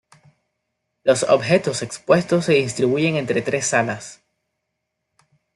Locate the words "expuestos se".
1.83-2.53